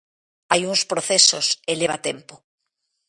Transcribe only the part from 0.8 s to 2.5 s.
procesos, e leva tempo.